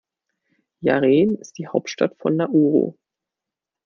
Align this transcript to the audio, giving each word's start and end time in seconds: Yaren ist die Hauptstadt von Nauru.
Yaren 0.79 1.35
ist 1.37 1.59
die 1.59 1.67
Hauptstadt 1.67 2.15
von 2.17 2.35
Nauru. 2.35 2.95